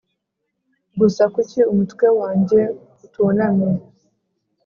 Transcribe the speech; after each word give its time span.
gusa 0.99 1.23
kuki 1.33 1.59
umutwe 1.71 2.05
wanjye 2.19 2.59
utunamye. 3.05 3.71